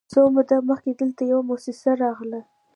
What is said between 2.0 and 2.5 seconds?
راغله،